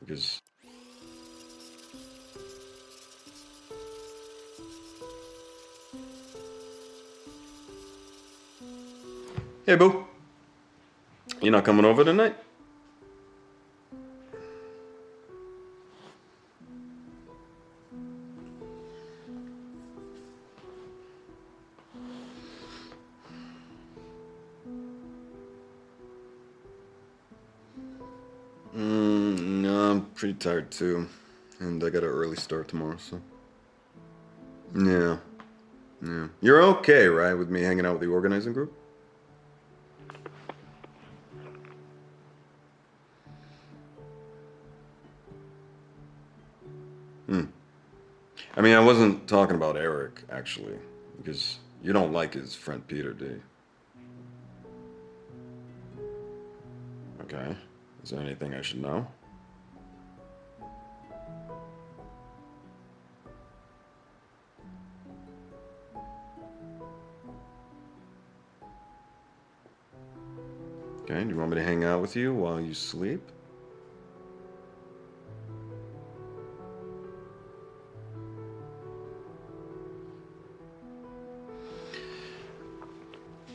[0.00, 0.40] because
[9.68, 10.06] Hey, boo.
[11.42, 12.34] You not coming over tonight?
[30.18, 31.08] Pretty tired too.
[31.60, 33.20] And I got an early start tomorrow, so.
[34.74, 35.18] Yeah.
[36.02, 36.28] Yeah.
[36.40, 38.72] You're okay, right, with me hanging out with the organizing group?
[47.26, 47.44] Hmm.
[48.56, 50.78] I mean, I wasn't talking about Eric, actually,
[51.18, 53.42] because you don't like his friend Peter, do you?
[57.22, 57.56] Okay.
[58.02, 59.06] Is there anything I should know?
[71.10, 73.22] Okay, do you want me to hang out with you while you sleep?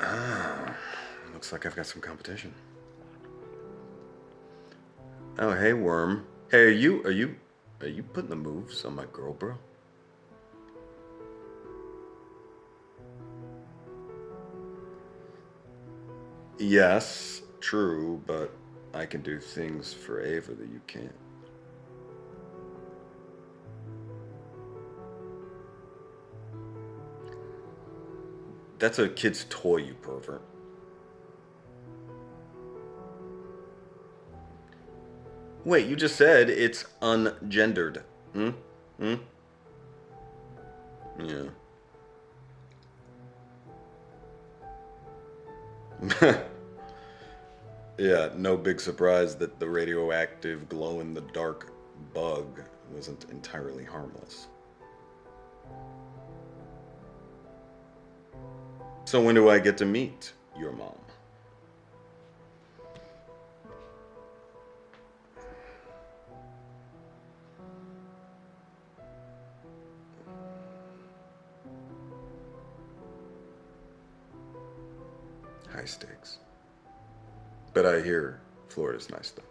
[0.00, 0.76] Ah,
[1.32, 2.52] looks like I've got some competition.
[5.38, 6.26] Oh, hey, Worm.
[6.50, 7.36] Hey, are you are you
[7.80, 9.54] are you putting the moves on my girl, bro?
[16.58, 18.50] Yes, true, but
[18.94, 21.12] I can do things for Ava that you can't.
[28.78, 30.42] That's a kid's toy, you pervert.
[35.64, 38.02] Wait, you just said it's ungendered.
[38.32, 38.50] Hmm?
[38.98, 39.14] Hmm?
[41.18, 41.48] Yeah.
[47.98, 51.72] yeah, no big surprise that the radioactive glow in the dark
[52.12, 52.62] bug
[52.92, 54.48] wasn't entirely harmless.
[59.06, 60.92] So when do I get to meet your mom?
[75.72, 76.38] High stakes.
[77.76, 79.42] But I hear Florida's nice though.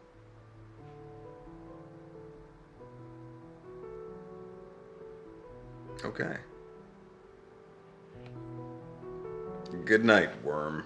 [6.03, 6.35] Okay.
[9.85, 10.85] Good night, worm.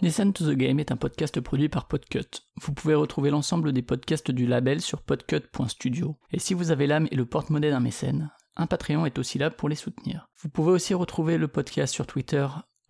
[0.00, 2.44] Listen to the Game est un podcast produit par Podcut.
[2.60, 6.16] Vous pouvez retrouver l'ensemble des podcasts du label sur podcut.studio.
[6.30, 9.50] Et si vous avez l'âme et le porte-monnaie d'un mécène, un Patreon est aussi là
[9.50, 10.28] pour les soutenir.
[10.40, 12.46] Vous pouvez aussi retrouver le podcast sur Twitter,